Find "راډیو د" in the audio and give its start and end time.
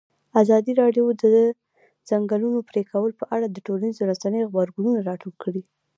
0.81-1.23